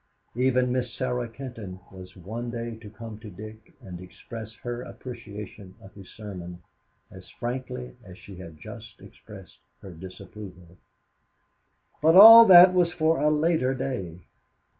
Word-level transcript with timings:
Even 0.35 0.71
Miss 0.71 0.91
Sarah 0.95 1.29
Kenton 1.29 1.79
was 1.91 2.15
one 2.15 2.49
day 2.49 2.75
to 2.77 2.89
come 2.89 3.19
to 3.19 3.29
Dick 3.29 3.73
and 3.81 4.01
express 4.01 4.51
her 4.63 4.81
appreciation 4.81 5.75
of 5.79 5.93
his 5.93 6.09
sermon, 6.09 6.63
as 7.11 7.29
frankly 7.39 7.95
as 8.03 8.17
she 8.17 8.37
had 8.37 8.57
just 8.57 8.99
expressed 8.99 9.59
her 9.83 9.91
disapproval. 9.91 10.77
But 12.01 12.15
all 12.15 12.47
that 12.47 12.73
was 12.73 12.91
for 12.91 13.19
a 13.21 13.29
later 13.29 13.75
day. 13.75 14.25